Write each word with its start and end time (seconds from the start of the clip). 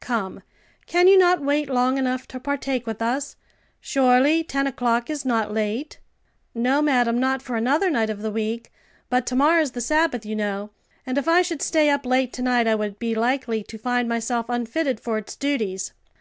Come, 0.00 0.42
can 0.86 1.06
you 1.06 1.16
not 1.16 1.40
wait 1.40 1.70
long 1.70 1.98
enough 1.98 2.26
to 2.26 2.40
partake 2.40 2.84
with 2.84 3.00
us? 3.00 3.36
Surely, 3.80 4.42
ten 4.42 4.66
o'clock 4.66 5.08
is 5.08 5.24
not 5.24 5.52
late." 5.52 6.00
"No, 6.52 6.82
madam; 6.82 7.20
not 7.20 7.42
for 7.42 7.54
another 7.54 7.88
night 7.90 8.10
of 8.10 8.20
the 8.20 8.32
week, 8.32 8.72
but 9.08 9.24
to 9.28 9.36
morrow's 9.36 9.70
the 9.70 9.80
Sabbath, 9.80 10.26
you 10.26 10.34
know, 10.34 10.70
and 11.06 11.16
if 11.16 11.28
I 11.28 11.42
should 11.42 11.62
stay 11.62 11.90
up 11.90 12.04
late 12.06 12.32
to 12.32 12.42
night 12.42 12.66
I 12.66 12.74
would 12.74 12.98
be 12.98 13.14
likely 13.14 13.62
to 13.62 13.78
find 13.78 14.08
myself 14.08 14.46
unfitted 14.48 14.98
for 14.98 15.16
its 15.16 15.36
duties. 15.36 15.92